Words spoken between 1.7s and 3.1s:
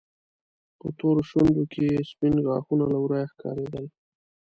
کې يې سپين غاښونه له